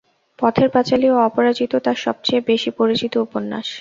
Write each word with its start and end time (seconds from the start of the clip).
পথের 0.39 0.67
পাঁচালী 0.69 1.07
ও 1.09 1.27
অপরাজিত 1.27 1.73
তাঁর 1.85 1.97
সবচেয়ে 2.05 2.41
বেশি 2.49 2.69
পরিচিত 2.79 3.13
উপন্যাস। 3.25 3.67